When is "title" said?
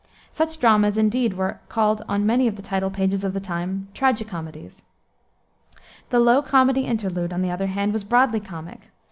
2.63-2.89